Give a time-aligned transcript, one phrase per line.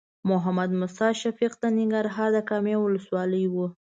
[0.29, 3.55] محمد موسی شفیق د ننګرهار د کامې ولسوالۍ و.